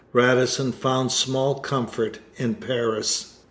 [0.13, 3.33] Radisson found small comfort in Paris.